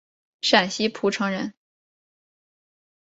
[0.41, 1.53] 陕西蒲城人。